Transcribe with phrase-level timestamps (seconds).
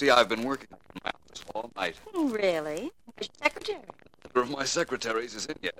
[0.00, 1.96] See, I've been working in my office all night.
[2.14, 2.90] Really?
[3.04, 3.80] Where's your secretary?
[4.24, 5.78] Neither of my secretaries is in yet.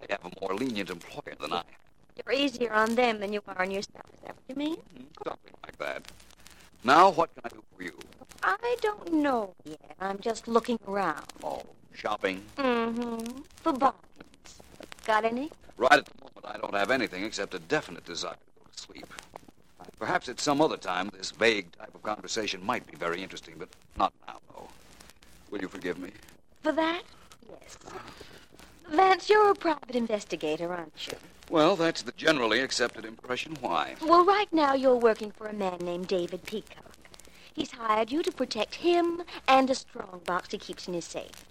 [0.00, 1.62] They have a more lenient employer than I.
[2.16, 4.04] You're easier on them than you are on yourself.
[4.12, 4.76] Is that what you mean?
[5.24, 6.12] Something like that.
[6.84, 7.98] Now, what can I do for you?
[8.42, 9.96] I don't know yet.
[10.00, 11.24] I'm just looking around.
[11.42, 11.62] Oh,
[11.94, 12.42] shopping.
[12.58, 13.40] Mm-hmm.
[13.62, 14.60] For bargains.
[15.06, 15.50] Got any?
[15.78, 18.78] Right at the moment, I don't have anything except a definite desire to go to
[18.78, 19.06] sleep.
[19.98, 23.68] Perhaps at some other time, this vague type of conversation might be very interesting, but
[23.96, 24.68] not now, though.
[25.50, 26.10] Will you forgive me?
[26.62, 27.02] For that?
[27.48, 27.78] Yes.
[28.90, 31.16] Vance, you're a private investigator, aren't you?
[31.48, 33.56] Well, that's the generally accepted impression.
[33.60, 33.94] Why?
[34.02, 36.84] Well, right now you're working for a man named David Peacock.
[37.54, 41.46] He's hired you to protect him and a strong box he keeps in his safe.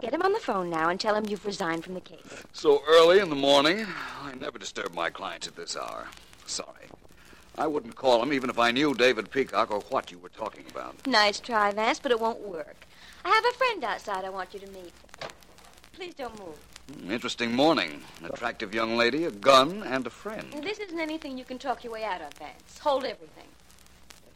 [0.00, 2.44] Get him on the phone now and tell him you've resigned from the case.
[2.52, 3.84] So early in the morning?
[4.22, 6.06] I never disturb my clients at this hour.
[6.46, 6.86] Sorry.
[7.58, 10.64] I wouldn't call him even if I knew David Peacock or what you were talking
[10.70, 10.94] about.
[11.06, 12.86] Nice try, Vance, but it won't work.
[13.24, 14.92] I have a friend outside I want you to meet.
[15.92, 16.56] Please don't move.
[17.02, 18.00] Hmm, Interesting morning.
[18.20, 20.46] An attractive young lady, a gun, and a friend.
[20.62, 22.78] This isn't anything you can talk your way out of, Vance.
[22.78, 23.44] Hold everything.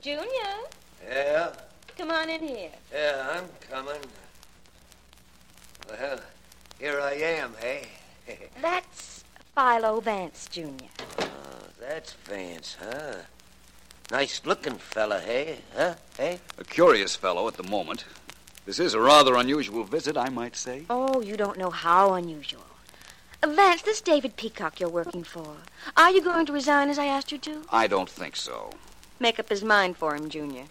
[0.01, 0.27] Junior,
[1.09, 1.53] Yeah,
[1.97, 2.71] come on in here.
[2.93, 4.01] yeah, I'm coming.
[5.89, 6.19] Well,
[6.81, 7.87] here I am, hey?
[8.61, 9.23] That's
[9.55, 10.71] Philo Vance, Jr.
[11.53, 13.15] oh, that's Vance, huh?
[14.11, 15.59] Nice looking fella, hey?
[15.77, 15.95] Huh?
[16.17, 16.41] Hey?
[16.59, 18.05] A curious fellow at the moment.
[18.67, 20.85] This is a rather unusual visit, I might say.
[20.91, 22.65] Oh, you don't know how unusual.
[23.43, 25.57] Uh, Vance, this David Peacock you're working for.
[25.97, 27.63] Are you going to resign as I asked you to?
[27.71, 28.71] I don't think so.
[29.19, 30.65] Make up his mind for him, Junior.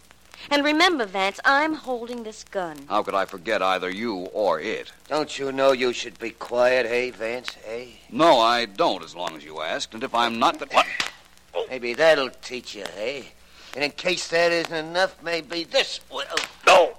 [0.49, 2.77] And remember, Vance, I'm holding this gun.
[2.89, 4.91] How could I forget either you or it?
[5.07, 7.99] Don't you know you should be quiet, hey, Vance, hey?
[8.09, 9.93] No, I don't, as long as you asked.
[9.93, 10.87] And if I'm not, then what?
[11.69, 13.33] Maybe that'll teach you, hey?
[13.75, 16.25] And in case that isn't enough, maybe this will.
[16.67, 16.97] No!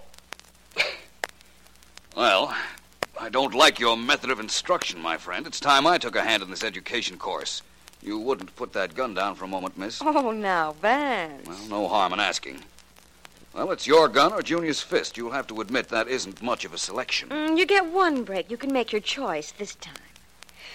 [2.16, 2.54] Well,
[3.20, 5.46] I don't like your method of instruction, my friend.
[5.46, 7.60] It's time I took a hand in this education course.
[8.02, 10.00] You wouldn't put that gun down for a moment, miss?
[10.02, 11.46] Oh, now, Vance.
[11.46, 12.62] Well, no harm in asking.
[13.54, 15.18] Well, it's your gun or Junior's fist.
[15.18, 17.28] You'll have to admit that isn't much of a selection.
[17.28, 18.50] Mm, you get one break.
[18.50, 19.94] You can make your choice this time.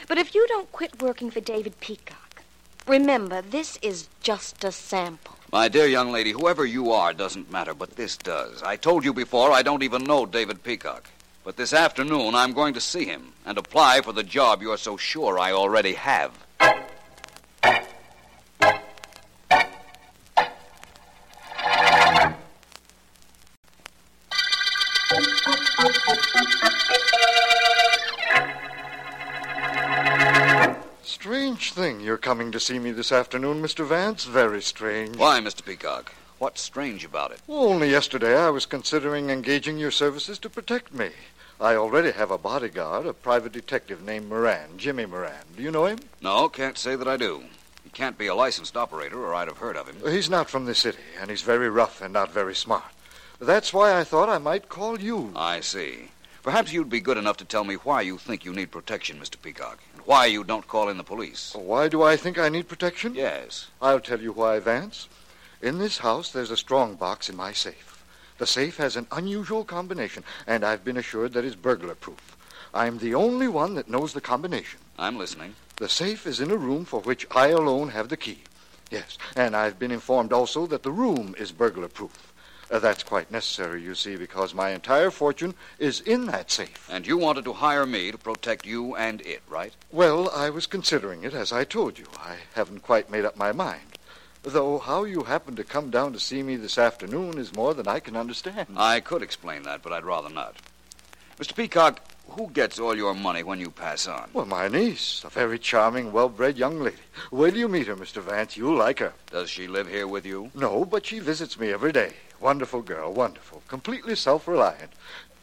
[0.07, 2.43] But if you don't quit working for David Peacock,
[2.85, 5.37] remember, this is just a sample.
[5.51, 8.61] My dear young lady, whoever you are doesn't matter, but this does.
[8.61, 11.09] I told you before I don't even know David Peacock.
[11.43, 14.97] But this afternoon I'm going to see him and apply for the job you're so
[14.97, 16.31] sure I already have.
[32.27, 33.87] Coming to see me this afternoon, Mr.
[33.87, 34.25] Vance.
[34.25, 35.15] Very strange.
[35.15, 35.63] Why, Mr.
[35.63, 36.13] Peacock?
[36.39, 37.39] What's strange about it?
[37.47, 41.11] Only yesterday I was considering engaging your services to protect me.
[41.61, 45.45] I already have a bodyguard, a private detective named Moran, Jimmy Moran.
[45.55, 45.99] Do you know him?
[46.21, 47.43] No, can't say that I do.
[47.85, 49.95] He can't be a licensed operator, or I'd have heard of him.
[50.03, 52.91] Uh, he's not from the city, and he's very rough and not very smart.
[53.39, 55.31] That's why I thought I might call you.
[55.33, 56.09] I see.
[56.47, 59.35] Perhaps you'd be good enough to tell me why you think you need protection, Mr.
[59.41, 61.53] Peacock, and why you don't call in the police.
[61.53, 63.15] Why do I think I need protection?
[63.15, 63.67] Yes.
[63.81, 65.09] I'll tell you why, Vance.
[65.61, 68.01] In this house, there's a strong box in my safe.
[68.37, 72.37] The safe has an unusual combination, and I've been assured that it's burglar proof.
[72.73, 74.79] I'm the only one that knows the combination.
[74.97, 75.55] I'm listening.
[75.75, 78.43] The safe is in a room for which I alone have the key.
[78.89, 82.26] Yes, and I've been informed also that the room is burglar proof.
[82.69, 86.89] Uh, that's quite necessary, you see, because my entire fortune is in that safe.
[86.91, 89.73] And you wanted to hire me to protect you and it, right?
[89.91, 92.05] Well, I was considering it, as I told you.
[92.17, 93.97] I haven't quite made up my mind.
[94.43, 97.87] Though how you happened to come down to see me this afternoon is more than
[97.87, 98.67] I can understand.
[98.77, 100.55] I could explain that, but I'd rather not.
[101.39, 101.55] Mr.
[101.55, 104.29] Peacock, who gets all your money when you pass on?
[104.33, 106.97] Well, my niece, a very charming, well-bred young lady.
[107.31, 108.21] Wait till you meet her, Mr.
[108.21, 108.57] Vance.
[108.57, 109.13] You'll like her.
[109.31, 110.51] Does she live here with you?
[110.53, 112.13] No, but she visits me every day.
[112.39, 113.63] Wonderful girl, wonderful.
[113.67, 114.91] Completely self-reliant.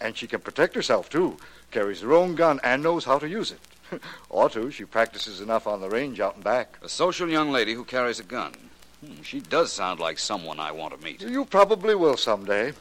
[0.01, 1.37] And she can protect herself, too.
[1.71, 3.61] Carries her own gun and knows how to use it.
[4.31, 4.71] Ought to.
[4.71, 6.79] She practices enough on the range out and back.
[6.83, 8.55] A social young lady who carries a gun.
[9.05, 11.21] Hmm, she does sound like someone I want to meet.
[11.21, 12.73] You probably will someday.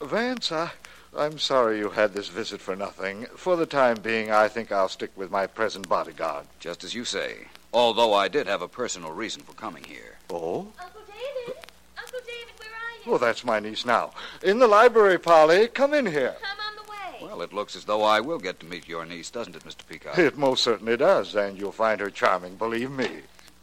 [0.00, 0.70] Vance, I,
[1.16, 3.26] I'm sorry you had this visit for nothing.
[3.36, 6.46] For the time being, I think I'll stick with my present bodyguard.
[6.60, 7.48] Just as you say.
[7.72, 10.16] Although I did have a personal reason for coming here.
[10.30, 10.68] Oh?
[10.80, 11.56] Uncle David?
[11.98, 12.96] Uncle David, where are you?
[13.08, 14.10] Well, that's my niece now.
[14.42, 15.66] In the library, Polly.
[15.68, 16.36] Come in here.
[16.44, 17.26] I'm on the way.
[17.26, 19.88] Well, it looks as though I will get to meet your niece, doesn't it, Mr.
[19.88, 20.18] Peacock?
[20.18, 23.08] It most certainly does, and you'll find her charming, believe me.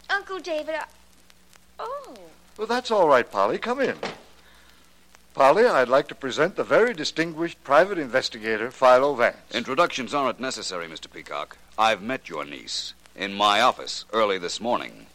[0.09, 0.85] Uncle David, I...
[1.77, 2.15] Oh.
[2.57, 3.59] Well, that's all right, Polly.
[3.59, 3.97] Come in.
[5.35, 9.37] Polly, I'd like to present the very distinguished private investigator, Philo Vance.
[9.53, 11.11] Introductions aren't necessary, Mr.
[11.11, 11.57] Peacock.
[11.77, 15.05] I've met your niece in my office early this morning.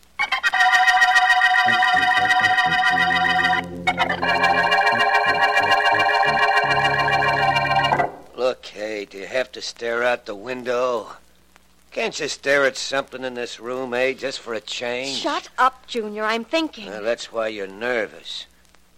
[8.37, 11.17] Look, hey, do you have to stare out the window?
[11.91, 15.19] Can't you stare at something in this room, eh, just for a change?
[15.19, 16.25] Shut up, Junior.
[16.25, 16.87] I'm thinking.
[16.87, 18.47] Well, that's why you're nervous.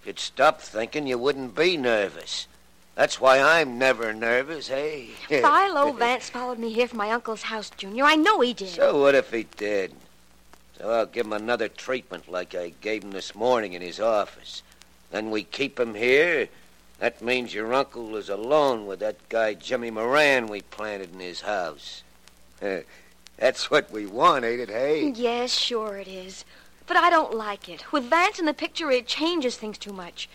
[0.01, 2.47] If you'd stop thinking, you wouldn't be nervous.
[2.95, 5.07] That's why I'm never nervous, eh?
[5.29, 8.05] Philo Vance followed me here from my uncle's house, Junior.
[8.05, 8.69] I know he did.
[8.69, 9.95] So what if he did?
[10.79, 14.63] So I'll give him another treatment like I gave him this morning in his office.
[15.11, 16.49] Then we keep him here.
[16.99, 21.43] That means your uncle is alone with that guy Jimmy Moran we planted in his
[21.43, 22.03] house.
[23.39, 25.09] That's what we want, ain't it, hey?
[25.09, 26.45] Yes, sure it is.
[26.87, 27.93] But I don't like it.
[27.93, 30.29] With Vance in the picture, it changes things too much.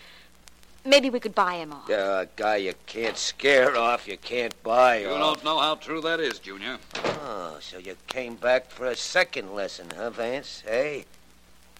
[0.88, 1.90] Maybe we could buy him off.
[1.90, 5.34] Uh, a guy you can't scare off, you can't buy You off.
[5.34, 6.78] don't know how true that is, Junior.
[7.04, 10.62] Oh, so you came back for a second lesson, huh, Vance?
[10.66, 11.04] Hey?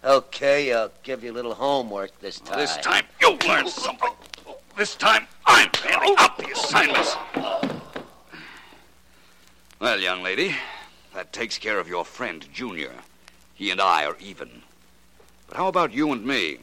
[0.04, 2.58] Okay, I'll give you a little homework this time.
[2.58, 4.10] This time you'll learn something.
[4.76, 7.16] This time I'm handing out the assignments.
[9.80, 10.54] Well, young lady,
[11.14, 12.92] that takes care of your friend, Junior.
[13.54, 14.62] He and I are even.
[15.48, 16.58] But how about you and me?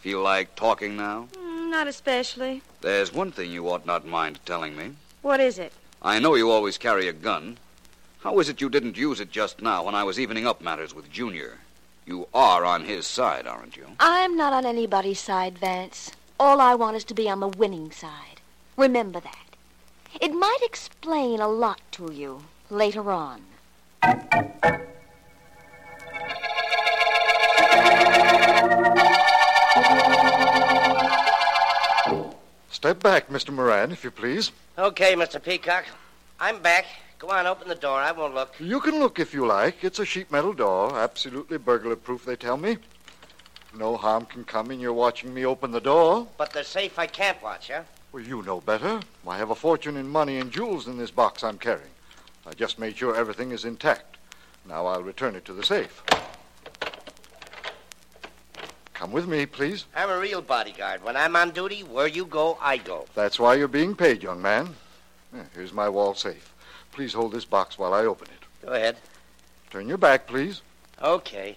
[0.00, 1.28] Feel like talking now?
[1.72, 2.60] Not especially.
[2.82, 4.92] There's one thing you ought not mind telling me.
[5.22, 5.72] What is it?
[6.02, 7.56] I know you always carry a gun.
[8.20, 10.94] How is it you didn't use it just now when I was evening up matters
[10.94, 11.60] with Junior?
[12.04, 13.86] You are on his side, aren't you?
[13.98, 16.12] I'm not on anybody's side, Vance.
[16.38, 18.42] All I want is to be on the winning side.
[18.76, 19.56] Remember that.
[20.20, 23.44] It might explain a lot to you later on.
[32.72, 33.52] Step back, Mr.
[33.52, 34.50] Moran, if you please.
[34.78, 35.40] Okay, Mr.
[35.40, 35.84] Peacock.
[36.40, 36.86] I'm back.
[37.18, 38.00] Go on, open the door.
[38.00, 38.54] I won't look.
[38.58, 39.84] You can look if you like.
[39.84, 42.78] It's a sheet metal door, absolutely burglar proof, they tell me.
[43.78, 46.26] No harm can come in your watching me open the door.
[46.38, 47.82] But the safe I can't watch, huh?
[48.10, 49.00] Well, you know better.
[49.28, 51.92] I have a fortune in money and jewels in this box I'm carrying.
[52.46, 54.16] I just made sure everything is intact.
[54.66, 56.02] Now I'll return it to the safe.
[59.02, 59.86] Come with me, please.
[59.96, 61.02] I'm a real bodyguard.
[61.02, 63.06] When I'm on duty, where you go, I go.
[63.16, 64.76] That's why you're being paid, young man.
[65.56, 66.54] Here's my wall safe.
[66.92, 68.64] Please hold this box while I open it.
[68.64, 68.96] Go ahead.
[69.70, 70.62] Turn your back, please.
[71.02, 71.56] Okay.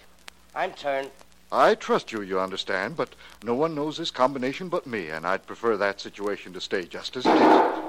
[0.55, 1.11] I'm turned.
[1.51, 5.45] I trust you, you understand, but no one knows this combination but me, and I'd
[5.45, 7.83] prefer that situation to stay just as it is.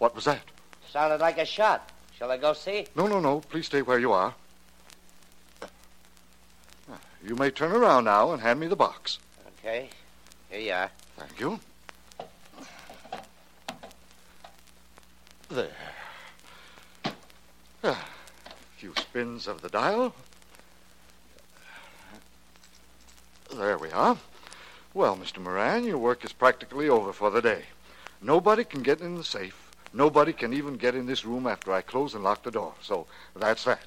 [0.00, 0.42] What was that?
[0.90, 1.90] Sounded like a shot.
[2.18, 2.86] Shall I go see?
[2.94, 3.40] No, no, no.
[3.40, 4.34] Please stay where you are.
[7.24, 9.18] You may turn around now and hand me the box.
[9.58, 9.88] Okay.
[10.50, 10.90] Here you are.
[11.16, 11.60] Thank you.
[15.48, 15.68] There.
[17.84, 18.08] Ah,
[18.46, 20.14] A few spins of the dial.
[23.54, 24.16] There we are.
[24.94, 25.38] Well, Mr.
[25.38, 27.64] Moran, your work is practically over for the day.
[28.20, 29.62] Nobody can get in the safe,
[29.92, 32.72] Nobody can even get in this room after I close and lock the door.
[32.80, 33.86] So that's that.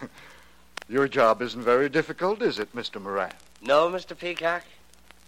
[0.90, 2.98] Your job isn't very difficult, is it, Mr.
[2.98, 3.32] Moran?
[3.60, 4.18] No, Mr.
[4.18, 4.62] Peacock?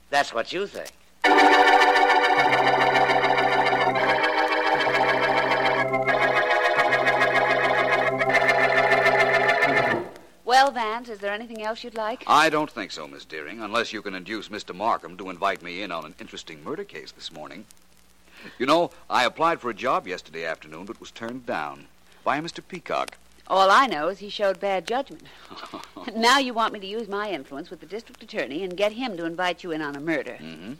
[0.09, 0.91] That's what you think.
[10.47, 12.25] Well, Vance, is there anything else you'd like?
[12.27, 14.75] I don't think so, Miss Deering, unless you can induce Mr.
[14.75, 17.67] Markham to invite me in on an interesting murder case this morning.
[18.59, 21.87] You know, I applied for a job yesterday afternoon, but was turned down
[22.25, 22.67] by Mr.
[22.67, 23.19] Peacock.
[23.51, 25.25] All I know is he showed bad judgment.
[26.15, 29.17] now you want me to use my influence with the district attorney and get him
[29.17, 30.39] to invite you in on a murder.
[30.41, 30.75] Mm-hmm.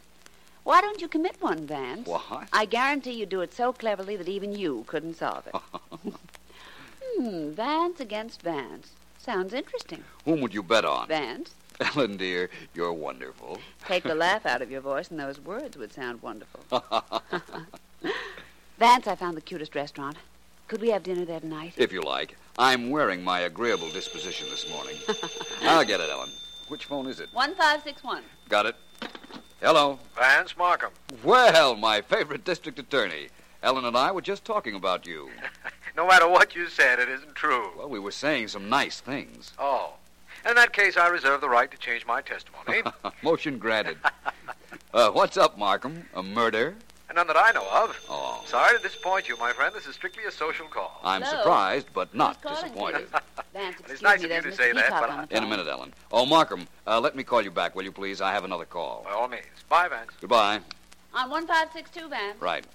[0.63, 2.07] Why don't you commit one, Vance?
[2.07, 2.47] What?
[2.53, 5.55] I guarantee you'd do it so cleverly that even you couldn't solve it.
[7.03, 8.93] hmm, Vance against Vance.
[9.17, 10.05] Sounds interesting.
[10.23, 11.09] Whom would you bet on?
[11.09, 11.51] Vance,
[11.81, 13.59] Ellen, dear, you're wonderful.
[13.85, 16.63] take the laugh out of your voice and those words would sound wonderful.
[18.79, 20.15] Vance, I found the cutest restaurant.
[20.71, 21.73] Could we have dinner there tonight?
[21.75, 22.37] If you like.
[22.57, 24.95] I'm wearing my agreeable disposition this morning.
[25.63, 26.29] I'll get it, Ellen.
[26.69, 27.27] Which phone is it?
[27.33, 28.23] 1561.
[28.47, 28.75] Got it.
[29.59, 29.99] Hello.
[30.15, 30.91] Vance Markham.
[31.25, 33.27] Well, my favorite district attorney.
[33.61, 35.29] Ellen and I were just talking about you.
[35.97, 37.71] No matter what you said, it isn't true.
[37.77, 39.51] Well, we were saying some nice things.
[39.59, 39.95] Oh.
[40.47, 42.81] In that case, I reserve the right to change my testimony.
[43.21, 43.97] Motion granted.
[44.93, 46.05] Uh, what's up, Markham?
[46.13, 46.75] A murder?
[47.13, 47.99] None that I know of.
[48.09, 49.75] Oh, Sorry to disappoint you, my friend.
[49.75, 50.99] This is strictly a social call.
[51.03, 51.37] I'm Hello?
[51.41, 53.07] surprised, but not Who's disappointed.
[53.53, 54.57] Vance, It's nice me, of you to Mr.
[54.57, 55.93] say that, but I- In a minute, Ellen.
[56.11, 58.21] Oh, Markham, uh, let me call you back, will you please?
[58.21, 59.01] I have another call.
[59.03, 59.43] By all means.
[59.67, 60.11] Bye, Vance.
[60.21, 60.61] Goodbye.
[61.13, 62.39] On 1562, Vance.
[62.41, 62.65] Right.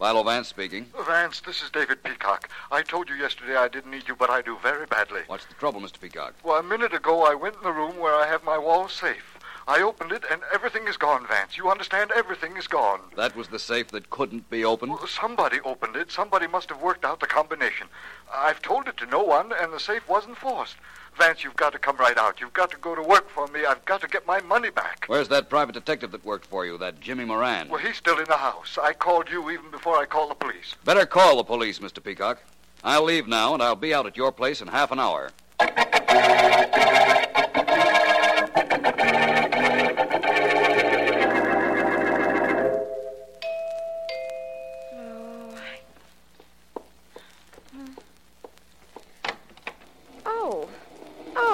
[0.00, 0.86] Philo Vance speaking.
[1.06, 2.48] Vance, this is David Peacock.
[2.72, 5.20] I told you yesterday I didn't need you, but I do very badly.
[5.28, 6.00] What's the trouble, Mr.
[6.00, 6.34] Peacock?
[6.42, 9.36] Well, a minute ago I went in the room where I have my wall safe.
[9.68, 11.56] I opened it and everything is gone, Vance.
[11.56, 12.10] You understand?
[12.14, 13.00] Everything is gone.
[13.16, 14.92] That was the safe that couldn't be opened?
[14.92, 16.10] Well, somebody opened it.
[16.10, 17.86] Somebody must have worked out the combination.
[18.32, 20.76] I've told it to no one, and the safe wasn't forced.
[21.18, 22.40] Vance, you've got to come right out.
[22.40, 23.64] You've got to go to work for me.
[23.66, 25.04] I've got to get my money back.
[25.06, 27.68] Where's that private detective that worked for you, that Jimmy Moran?
[27.68, 28.78] Well, he's still in the house.
[28.80, 30.76] I called you even before I called the police.
[30.84, 32.02] Better call the police, Mr.
[32.02, 32.42] Peacock.
[32.82, 35.30] I'll leave now, and I'll be out at your place in half an hour.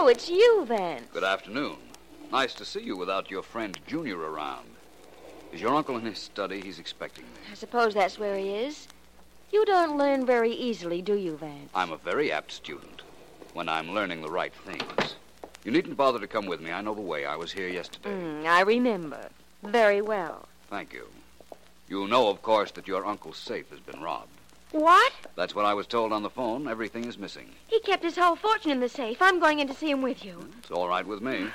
[0.06, 1.08] Oh, it's you, Vance.
[1.12, 1.78] Good afternoon.
[2.30, 4.68] Nice to see you without your friend Junior around.
[5.52, 6.60] Is your uncle in his study?
[6.60, 7.40] He's expecting me.
[7.50, 8.86] I suppose that's where he is.
[9.50, 11.72] You don't learn very easily, do you, Vance?
[11.74, 13.02] I'm a very apt student
[13.52, 15.16] when I'm learning the right things.
[15.64, 16.70] You needn't bother to come with me.
[16.70, 17.26] I know the way.
[17.26, 18.10] I was here yesterday.
[18.10, 19.28] Mm, I remember.
[19.64, 20.46] Very well.
[20.70, 21.08] Thank you.
[21.88, 24.35] You know, of course, that your uncle's safe has been robbed.
[24.72, 25.12] What?
[25.36, 26.68] That's what I was told on the phone.
[26.68, 27.50] Everything is missing.
[27.68, 29.22] He kept his whole fortune in the safe.
[29.22, 30.48] I'm going in to see him with you.
[30.58, 31.46] It's all right with me.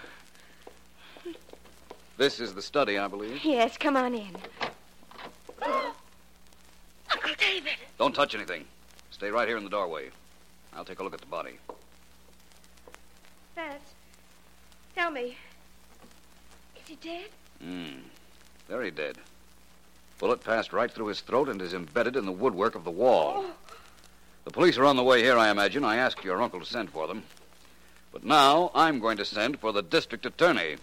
[2.17, 3.43] This is the study, I believe.
[3.43, 4.35] Yes, come on in.
[5.61, 7.73] Uncle David.
[7.97, 8.65] Don't touch anything.
[9.11, 10.09] Stay right here in the doorway.
[10.73, 11.57] I'll take a look at the body.
[13.55, 13.93] Vance,
[14.95, 15.35] tell me.
[16.75, 17.29] Is he dead?
[17.61, 17.99] Hmm.
[18.69, 19.17] Very dead.
[20.21, 23.43] Bullet passed right through his throat and is embedded in the woodwork of the wall.
[24.45, 25.83] The police are on the way here, I imagine.
[25.83, 27.23] I asked your uncle to send for them.
[28.11, 30.75] But now I'm going to send for the district attorney.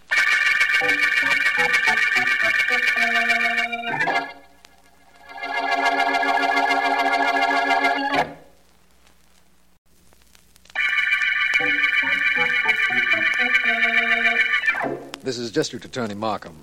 [15.23, 16.57] This is District Attorney Markham.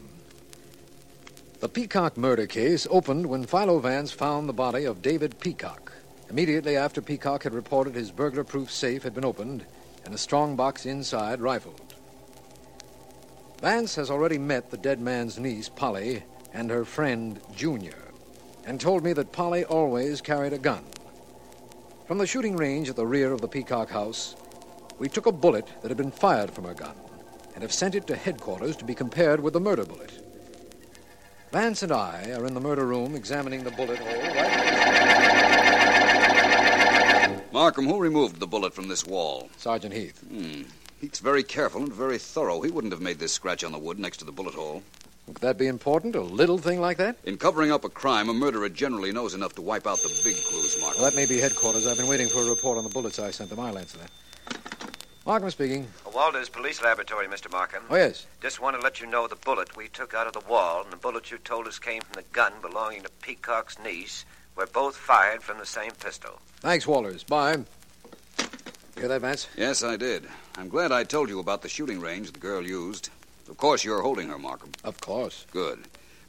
[1.58, 5.90] The Peacock murder case opened when Philo Vance found the body of David Peacock.
[6.28, 9.64] Immediately after Peacock had reported his burglar proof safe had been opened
[10.04, 11.94] and a strong box inside rifled.
[13.62, 18.12] Vance has already met the dead man's niece, Polly, and her friend, Junior,
[18.66, 20.84] and told me that Polly always carried a gun.
[22.06, 24.36] From the shooting range at the rear of the Peacock house,
[24.98, 26.96] we took a bullet that had been fired from her gun
[27.54, 30.25] and have sent it to headquarters to be compared with the murder bullet.
[31.56, 34.60] Vance and I are in the murder room examining the bullet hole right
[37.50, 39.48] Markham, who removed the bullet from this wall?
[39.56, 40.20] Sergeant Heath.
[40.28, 40.64] Hmm.
[41.00, 42.60] He's very careful and very thorough.
[42.60, 44.82] He wouldn't have made this scratch on the wood next to the bullet hole.
[45.28, 46.14] Would that be important?
[46.14, 47.16] A little thing like that?
[47.24, 50.36] In covering up a crime, a murderer generally knows enough to wipe out the big
[50.36, 51.00] clues, Markham.
[51.00, 51.86] Well, that may be headquarters.
[51.86, 53.60] I've been waiting for a report on the bullets I sent them.
[53.60, 54.10] I'll answer that.
[55.26, 55.88] Markham speaking.
[56.14, 57.50] Walters Police Laboratory, Mr.
[57.50, 57.82] Markham.
[57.90, 58.26] Oh, yes.
[58.40, 60.92] Just want to let you know the bullet we took out of the wall and
[60.92, 64.96] the bullet you told us came from the gun belonging to Peacock's niece were both
[64.96, 66.38] fired from the same pistol.
[66.60, 67.24] Thanks, Walters.
[67.24, 67.64] Bye.
[68.96, 69.48] Hear that, Vance?
[69.56, 70.28] Yes, I did.
[70.56, 73.10] I'm glad I told you about the shooting range the girl used.
[73.48, 74.70] Of course, you're holding her, Markham.
[74.84, 75.44] Of course.
[75.50, 75.80] Good.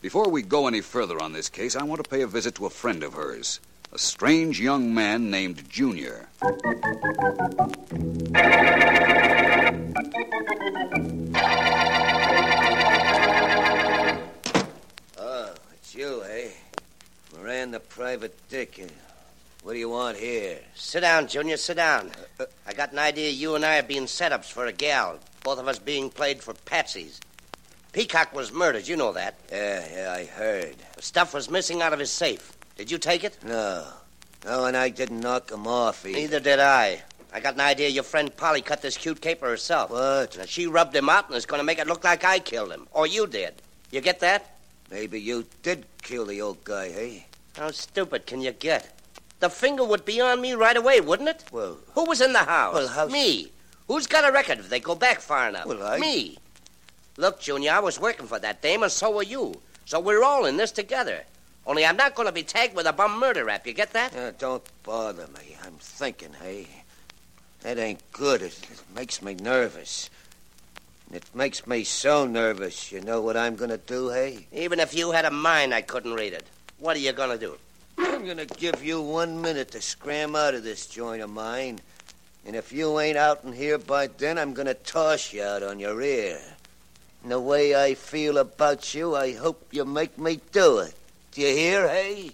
[0.02, 2.66] Before we go any further on this case, I want to pay a visit to
[2.66, 3.60] a friend of hers,
[3.92, 6.28] a strange young man named Junior.
[15.18, 16.50] Oh, it's you, eh?
[17.36, 18.86] Moran the private dick.
[19.64, 20.60] What do you want here?
[20.76, 22.12] Sit down, Junior, sit down.
[22.66, 25.20] I got an idea you and I are being setups for a gal.
[25.44, 27.20] Both of us being played for patsies.
[27.94, 29.36] Peacock was murdered, you know that.
[29.52, 30.76] Yeah, yeah, I heard.
[31.00, 32.57] Stuff was missing out of his safe.
[32.78, 33.38] Did you take it?
[33.44, 33.86] No.
[34.46, 36.18] No, and I didn't knock him off either.
[36.18, 37.02] Neither did I.
[37.34, 39.90] I got an idea your friend Polly cut this cute caper herself.
[39.92, 40.38] What?
[40.38, 42.72] Now, she rubbed him out and is going to make it look like I killed
[42.72, 42.88] him.
[42.92, 43.56] Or you did.
[43.92, 44.56] You get that?
[44.92, 47.20] Maybe you did kill the old guy, eh?
[47.58, 48.94] How stupid can you get?
[49.40, 51.44] The finger would be on me right away, wouldn't it?
[51.52, 52.74] Well, Who was in the house?
[52.76, 53.52] Well, how- Me.
[53.88, 55.66] Who's got a record if they go back far enough?
[55.66, 56.38] Well, I- Me.
[57.18, 59.62] Look, Junior, I was working for that dame, and so were you.
[59.86, 61.24] So we're all in this together.
[61.68, 63.68] Only I'm not going to be tagged with a bum murder rap.
[63.68, 64.16] You get that?
[64.16, 65.58] uh, don't bother me.
[65.64, 66.68] I'm thinking, hey?
[67.62, 68.42] That ain't good.
[68.42, 70.10] It, it makes me nervous.
[71.14, 72.92] It makes me so nervous.
[72.92, 74.48] You know what I'm gonna do, hey?
[74.54, 76.46] Even if you had a mind, I couldn't read it.
[76.80, 77.58] What are you going to do?
[77.98, 81.80] I'm gonna give you one minute to scram out of this joint of mine.
[82.46, 85.80] And if you ain't out in here by then, I'm gonna toss you out on
[85.80, 86.40] your ear.
[87.24, 90.94] And the way I feel about you, I hope you make me do it.
[91.38, 92.32] Do you hear, hey?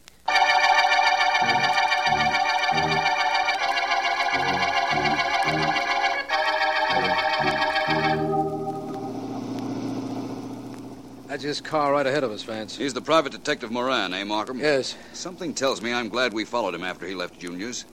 [11.28, 12.78] That's his car right ahead of us, Vance.
[12.78, 14.58] He's the private detective Moran, eh, Markham?
[14.58, 14.96] Yes.
[15.12, 17.84] Something tells me I'm glad we followed him after he left Junior's.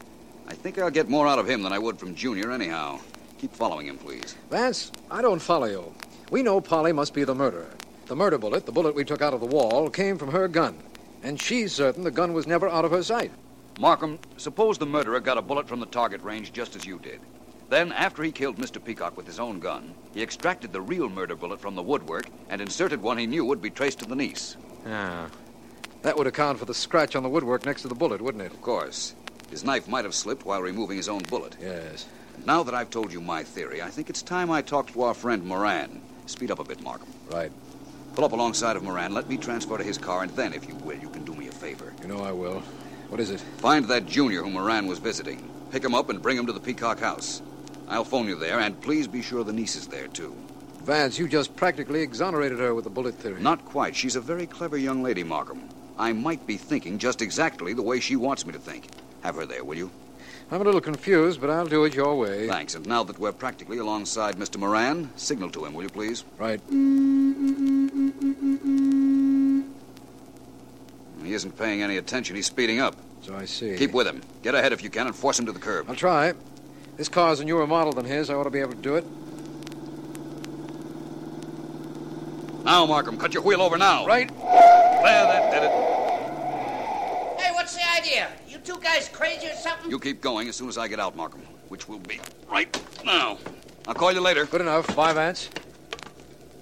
[0.47, 3.01] I think I'll get more out of him than I would from Junior anyhow.
[3.39, 4.37] Keep following him, please.
[4.49, 5.93] Vance, I don't follow you.
[6.31, 7.71] We know Polly must be the murderer.
[8.07, 10.79] The murder bullet, the bullet we took out of the wall, came from her gun.
[11.23, 13.31] And she's certain the gun was never out of her sight.
[13.79, 17.21] Markham, suppose the murderer got a bullet from the target range just as you did.
[17.69, 18.83] Then, after he killed Mr.
[18.85, 22.61] Peacock with his own gun, he extracted the real murder bullet from the woodwork and
[22.61, 24.57] inserted one he knew would be traced to the niece.
[24.87, 25.29] Ah.
[26.03, 28.53] That would account for the scratch on the woodwork next to the bullet, wouldn't it?
[28.53, 29.15] Of course.
[29.51, 31.57] His knife might have slipped while removing his own bullet.
[31.61, 32.07] Yes.
[32.45, 35.15] Now that I've told you my theory, I think it's time I talked to our
[35.15, 36.01] friend Moran.
[36.27, 37.09] Speed up a bit, Markham.
[37.31, 37.53] Right.
[38.15, 40.75] Pull up alongside of Moran, let me transfer to his car, and then, if you
[40.77, 41.95] will, you can do me a favor.
[42.03, 42.61] You know I will.
[43.09, 43.41] What is it?
[43.41, 45.49] Find that junior whom Moran was visiting.
[45.71, 47.41] Pick him up and bring him to the Peacock House.
[47.89, 50.37] I'll phone you there, and please be sure the niece is there, too.
[50.83, 53.41] Vance, you just practically exonerated her with the bullet theory.
[53.41, 53.95] Not quite.
[53.95, 55.69] She's a very clever young lady, Markham.
[55.99, 58.87] I might be thinking just exactly the way she wants me to think.
[59.23, 59.91] Have her there, will you?
[60.53, 62.49] I'm a little confused, but I'll do it your way.
[62.49, 62.75] Thanks.
[62.75, 64.57] And now that we're practically alongside Mr.
[64.57, 66.25] Moran, signal to him, will you please?
[66.39, 66.61] Right.
[71.23, 72.35] He isn't paying any attention.
[72.35, 72.97] He's speeding up.
[73.23, 73.77] So I see.
[73.77, 74.23] Keep with him.
[74.43, 75.89] Get ahead if you can and force him to the curb.
[75.89, 76.33] I'll try.
[76.97, 78.29] This car's a newer model than his.
[78.29, 79.05] I ought to be able to do it.
[82.65, 84.05] Now, Markham, cut your wheel over now.
[84.05, 84.29] Right.
[84.29, 84.37] There,
[85.05, 85.71] that did it.
[87.41, 88.29] Hey, what's the idea?
[88.61, 89.91] You two guys crazy or something?
[89.91, 92.21] You keep going as soon as I get out, Markham, which will be
[92.51, 92.69] right
[93.07, 93.39] now.
[93.89, 94.45] I'll call you later.
[94.45, 94.95] Good enough.
[94.95, 95.49] Bye, Vance.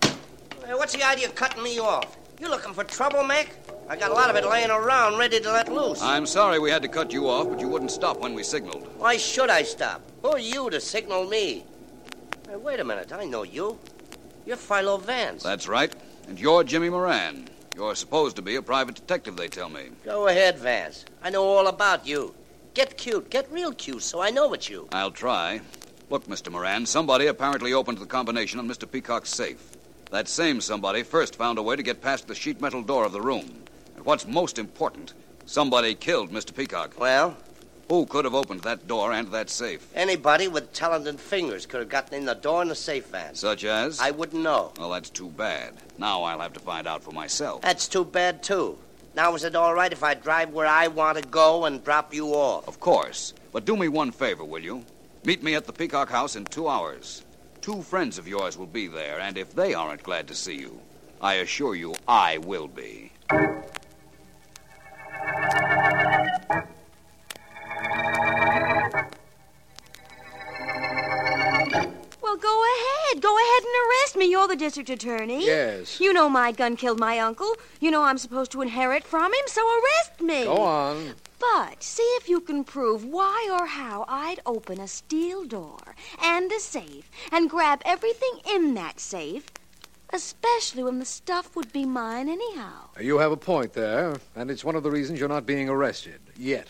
[0.04, 2.16] Hey, what's the idea of cutting me off?
[2.40, 3.48] You looking for trouble, Mac?
[3.88, 6.00] I got a lot of it laying around ready to let loose.
[6.00, 8.86] I'm sorry we had to cut you off, but you wouldn't stop when we signaled.
[8.98, 10.00] Why should I stop?
[10.22, 11.64] Who are you to signal me?
[12.48, 13.12] Hey, wait a minute.
[13.12, 13.76] I know you.
[14.46, 15.42] You're Philo Vance.
[15.42, 15.92] That's right.
[16.28, 17.48] And you're Jimmy Moran.
[17.78, 19.90] You're supposed to be a private detective, they tell me.
[20.04, 21.04] Go ahead, Vance.
[21.22, 22.34] I know all about you.
[22.74, 23.30] Get cute.
[23.30, 24.88] Get real cute so I know it's you.
[24.90, 25.60] I'll try.
[26.10, 26.50] Look, Mr.
[26.50, 28.90] Moran, somebody apparently opened the combination on Mr.
[28.90, 29.76] Peacock's safe.
[30.10, 33.12] That same somebody first found a way to get past the sheet metal door of
[33.12, 33.62] the room.
[33.94, 35.14] And what's most important,
[35.46, 36.52] somebody killed Mr.
[36.52, 36.98] Peacock.
[36.98, 37.36] Well,
[37.88, 39.86] Who could have opened that door and that safe?
[39.94, 43.40] anybody with talented fingers could have gotten in the door and the safe, Vance.
[43.40, 43.98] Such as?
[43.98, 44.72] I wouldn't know.
[44.78, 45.74] Well, that's too bad.
[45.96, 47.62] Now I'll have to find out for myself.
[47.62, 48.76] That's too bad, too.
[49.14, 52.12] Now, is it all right if I drive where I want to go and drop
[52.12, 52.68] you off?
[52.68, 53.32] Of course.
[53.52, 54.84] But do me one favor, will you?
[55.24, 57.24] Meet me at the Peacock House in two hours.
[57.62, 60.78] Two friends of yours will be there, and if they aren't glad to see you,
[61.20, 63.12] I assure you I will be.
[73.20, 74.30] Go ahead and arrest me.
[74.30, 75.44] You're the district attorney.
[75.44, 76.00] Yes.
[76.00, 77.52] You know my gun killed my uncle.
[77.80, 80.44] You know I'm supposed to inherit from him, so arrest me.
[80.44, 81.14] Go on.
[81.40, 86.50] But see if you can prove why or how I'd open a steel door and
[86.52, 89.46] a safe and grab everything in that safe,
[90.12, 92.88] especially when the stuff would be mine anyhow.
[93.00, 96.20] You have a point there, and it's one of the reasons you're not being arrested.
[96.36, 96.68] Yet.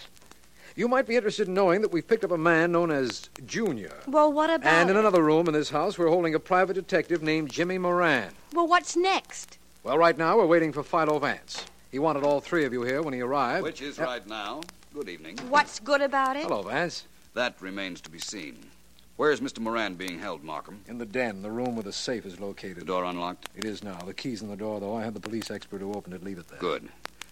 [0.79, 3.93] You might be interested in knowing that we've picked up a man known as Junior.
[4.07, 5.01] Well, what about And in it?
[5.01, 8.31] another room in this house, we're holding a private detective named Jimmy Moran.
[8.53, 9.59] Well, what's next?
[9.83, 11.65] Well, right now, we're waiting for Philo Vance.
[11.91, 13.65] He wanted all three of you here when he arrived.
[13.65, 14.07] Which is Yep.
[14.07, 14.61] right now.
[14.95, 15.39] Good evening.
[15.49, 16.45] What's good about it?
[16.45, 17.07] Hello, Vance.
[17.35, 18.71] That remains to be seen.
[19.17, 19.59] Where is Mr.
[19.59, 20.83] Moran being held, Markham?
[20.87, 22.83] In the den, the room where the safe is located.
[22.83, 23.49] The door unlocked?
[23.57, 23.99] It is now.
[24.07, 24.95] The key's in the door, though.
[24.95, 26.61] I had the police expert who opened it leave it there.
[26.61, 26.89] Good.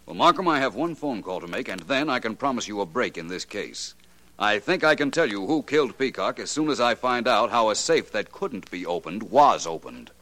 [0.07, 2.81] Well, Markham, I have one phone call to make, and then I can promise you
[2.81, 3.97] a break in this case.
[4.39, 7.51] I think I can tell you who killed Peacock as soon as I find out
[7.51, 10.13] how a safe that couldn't be opened was opened.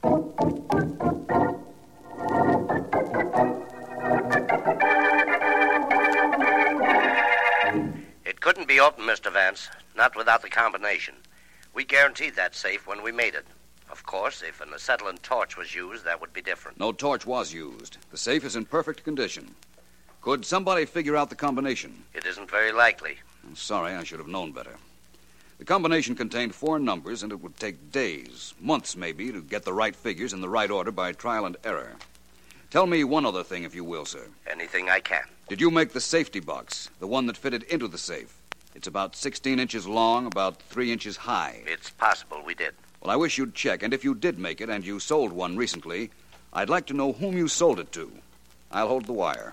[8.24, 9.30] It couldn't be opened, Mr.
[9.30, 11.16] Vance, not without the combination.
[11.74, 13.44] We guaranteed that safe when we made it.
[13.90, 16.80] Of course, if an acetylene torch was used, that would be different.
[16.80, 17.98] No torch was used.
[18.10, 19.54] The safe is in perfect condition.
[20.24, 22.02] Could somebody figure out the combination?
[22.14, 23.18] It isn't very likely.
[23.46, 24.76] I'm sorry, I should have known better.
[25.58, 29.74] The combination contained four numbers, and it would take days, months maybe, to get the
[29.74, 31.96] right figures in the right order by trial and error.
[32.70, 34.26] Tell me one other thing, if you will, sir.
[34.50, 35.24] Anything I can.
[35.50, 38.34] Did you make the safety box, the one that fitted into the safe?
[38.74, 41.60] It's about 16 inches long, about 3 inches high.
[41.66, 42.72] It's possible we did.
[43.02, 45.58] Well, I wish you'd check, and if you did make it and you sold one
[45.58, 46.08] recently,
[46.50, 48.10] I'd like to know whom you sold it to.
[48.72, 49.52] I'll hold the wire.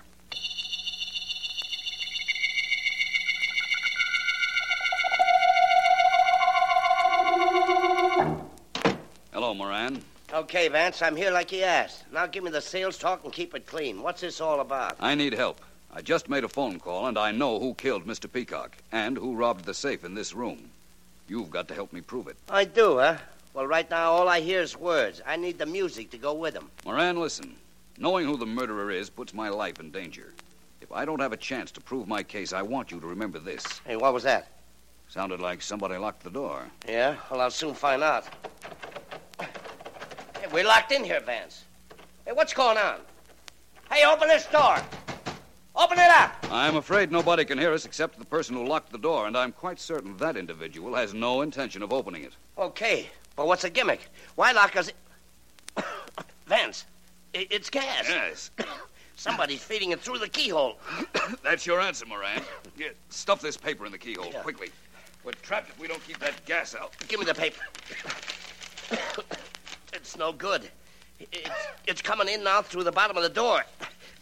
[9.54, 10.02] Moran.
[10.32, 12.04] Okay, Vance, I'm here like you asked.
[12.12, 14.02] Now give me the sales talk and keep it clean.
[14.02, 14.96] What's this all about?
[14.98, 15.60] I need help.
[15.94, 18.32] I just made a phone call, and I know who killed Mr.
[18.32, 20.70] Peacock and who robbed the safe in this room.
[21.28, 22.36] You've got to help me prove it.
[22.48, 23.18] I do, huh?
[23.52, 25.20] Well, right now, all I hear is words.
[25.26, 26.70] I need the music to go with them.
[26.86, 27.54] Moran, listen.
[27.98, 30.32] Knowing who the murderer is puts my life in danger.
[30.80, 33.38] If I don't have a chance to prove my case, I want you to remember
[33.38, 33.64] this.
[33.84, 34.48] Hey, what was that?
[35.08, 36.64] Sounded like somebody locked the door.
[36.88, 37.16] Yeah?
[37.30, 38.24] Well, I'll soon find out.
[40.52, 41.64] We're locked in here, Vance.
[42.26, 43.00] Hey, what's going on?
[43.90, 44.76] Hey, open this door.
[45.74, 46.34] Open it up.
[46.50, 49.52] I'm afraid nobody can hear us except the person who locked the door, and I'm
[49.52, 52.32] quite certain that individual has no intention of opening it.
[52.58, 54.00] Okay, but what's the gimmick?
[54.34, 54.88] Why lock us
[55.76, 55.82] in?
[56.46, 56.84] Vance,
[57.32, 58.06] it's gas.
[58.06, 58.50] Yes.
[59.16, 60.76] Somebody's feeding it through the keyhole.
[61.42, 62.42] That's your answer, Moran.
[62.76, 64.42] Here, stuff this paper in the keyhole, Yeah.
[64.42, 64.68] quickly.
[65.24, 66.92] We're trapped if we don't keep that gas out.
[67.08, 67.62] Give me the paper.
[70.12, 70.68] It's no good.
[71.18, 71.48] It's,
[71.86, 73.64] it's coming in now through the bottom of the door.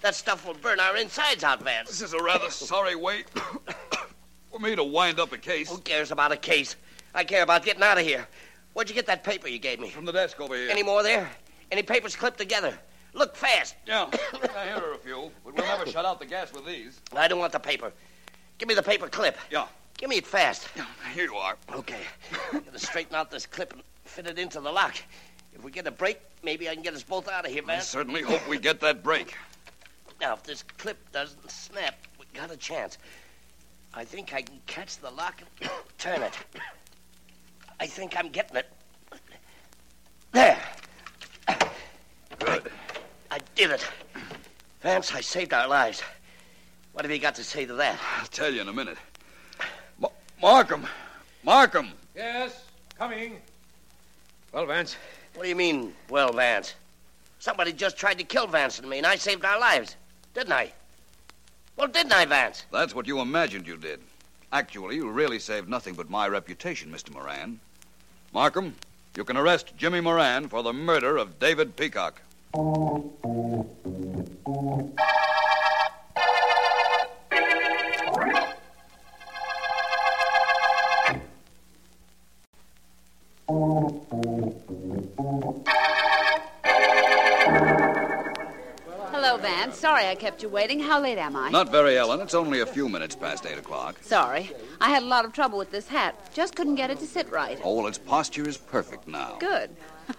[0.03, 1.88] That stuff will burn our insides out, Vance.
[1.88, 3.24] This is a rather sorry way
[4.53, 5.68] for me to wind up a case.
[5.68, 6.76] Who cares about a case?
[7.12, 8.24] I care about getting out of here.
[8.72, 9.90] Where'd you get that paper you gave me?
[9.90, 10.70] From the desk over here.
[10.70, 11.29] Any more there?
[11.72, 12.79] Any papers clipped together?
[13.12, 13.74] Look fast.
[13.85, 15.33] Yeah, yeah, here are a few.
[15.44, 17.00] But we'll never shut out the gas with these.
[17.16, 17.92] I don't want the paper.
[18.59, 19.37] Give me the paper clip.
[19.50, 19.66] Yeah.
[19.98, 20.68] Give me it fast.
[20.76, 21.57] Yeah, here you are.
[21.74, 22.03] Okay.
[22.53, 24.96] Gotta straighten out this clip and fit it into the lock.
[25.61, 27.81] If we get a break, maybe I can get us both out of here, I
[27.81, 29.37] certainly hope we get that break.
[30.18, 32.96] Now, if this clip doesn't snap, we got a chance.
[33.92, 36.33] I think I can catch the lock and turn it.
[37.79, 38.73] I think I'm getting it.
[40.33, 40.59] There.
[42.38, 42.73] Good.
[43.31, 43.87] I did it.
[44.81, 46.03] Vance, I saved our lives.
[46.94, 48.01] What have you got to say to that?
[48.18, 48.96] I'll tell you in a minute.
[49.99, 50.09] Ma-
[50.40, 50.87] Markham!
[51.44, 51.90] Markham!
[52.16, 52.64] Yes,
[52.96, 53.42] coming.
[54.55, 54.96] Well, Vance,
[55.40, 56.74] What do you mean, well, Vance?
[57.38, 59.96] Somebody just tried to kill Vance and me, and I saved our lives.
[60.35, 60.70] Didn't I?
[61.79, 62.66] Well, didn't I, Vance?
[62.70, 64.00] That's what you imagined you did.
[64.53, 67.11] Actually, you really saved nothing but my reputation, Mr.
[67.14, 67.59] Moran.
[68.35, 68.74] Markham,
[69.16, 72.20] you can arrest Jimmy Moran for the murder of David Peacock.
[90.11, 90.81] I kept you waiting.
[90.81, 91.51] How late am I?
[91.51, 92.20] Not very, Ellen.
[92.20, 93.96] It's only a few minutes past eight o'clock.
[94.03, 94.51] Sorry.
[94.81, 96.35] I had a lot of trouble with this hat.
[96.35, 97.61] Just couldn't get it to sit right.
[97.62, 99.37] Oh, well, its posture is perfect now.
[99.38, 99.70] Good.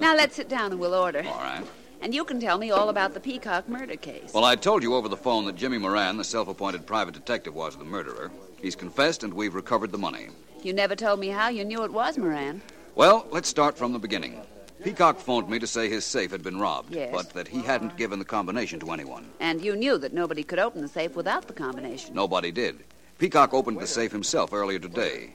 [0.00, 1.24] now let's sit down and we'll order.
[1.26, 1.66] All right.
[2.00, 4.32] And you can tell me all about the Peacock murder case.
[4.32, 7.52] Well, I told you over the phone that Jimmy Moran, the self appointed private detective,
[7.52, 8.30] was the murderer.
[8.62, 10.28] He's confessed, and we've recovered the money.
[10.62, 12.62] You never told me how you knew it was Moran.
[12.94, 14.40] Well, let's start from the beginning.
[14.82, 17.10] Peacock phoned me to say his safe had been robbed, Yes.
[17.12, 19.26] but that he hadn't given the combination to anyone.
[19.40, 22.14] And you knew that nobody could open the safe without the combination.
[22.14, 22.78] Nobody did.
[23.18, 25.34] Peacock opened the safe himself earlier today.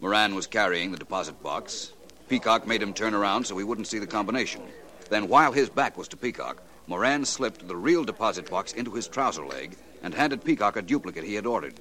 [0.00, 1.92] Moran was carrying the deposit box.
[2.28, 4.62] Peacock made him turn around so he wouldn't see the combination.
[5.10, 9.08] Then, while his back was to Peacock, Moran slipped the real deposit box into his
[9.08, 11.74] trouser leg and handed Peacock a duplicate he had ordered.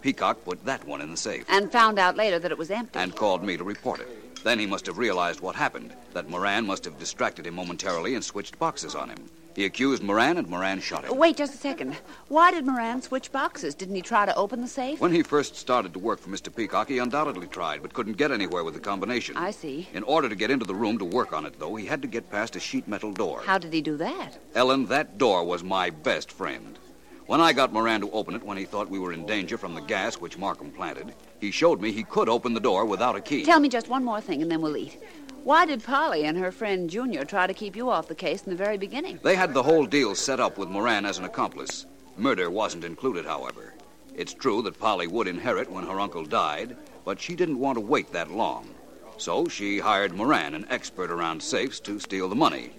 [0.00, 2.98] Peacock put that one in the safe And found out later that it was empty.
[2.98, 4.08] and called me to report it.
[4.44, 8.22] Then he must have realized what happened, that Moran must have distracted him momentarily and
[8.22, 9.18] switched boxes on him.
[9.56, 11.16] He accused Moran, and Moran shot him.
[11.16, 11.96] Wait just a second.
[12.28, 13.74] Why did Moran switch boxes?
[13.74, 15.00] Didn't he try to open the safe?
[15.00, 16.54] When he first started to work for Mr.
[16.54, 19.36] Peacock, he undoubtedly tried, but couldn't get anywhere with the combination.
[19.38, 19.88] I see.
[19.94, 22.08] In order to get into the room to work on it, though, he had to
[22.08, 23.40] get past a sheet metal door.
[23.46, 24.38] How did he do that?
[24.54, 26.78] Ellen, that door was my best friend.
[27.26, 29.74] When I got Moran to open it when he thought we were in danger from
[29.74, 33.20] the gas which Markham planted, he showed me he could open the door without a
[33.20, 33.44] key.
[33.44, 34.98] Tell me just one more thing and then we'll eat.
[35.44, 38.50] Why did Polly and her friend Junior try to keep you off the case in
[38.50, 39.20] the very beginning?
[39.22, 41.84] They had the whole deal set up with Moran as an accomplice.
[42.16, 43.74] Murder wasn't included, however.
[44.16, 47.82] It's true that Polly would inherit when her uncle died, but she didn't want to
[47.82, 48.70] wait that long.
[49.18, 52.70] So she hired Moran, an expert around safes, to steal the money.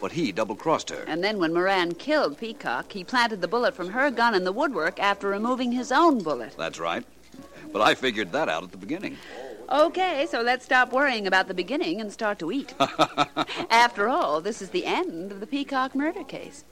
[0.00, 1.04] But he double crossed her.
[1.06, 4.52] And then when Moran killed Peacock, he planted the bullet from her gun in the
[4.52, 6.56] woodwork after removing his own bullet.
[6.58, 7.04] That's right.
[7.72, 9.16] But I figured that out at the beginning.
[9.70, 12.74] Okay, so let's stop worrying about the beginning and start to eat.
[13.70, 16.64] After all, this is the end of the Peacock murder case.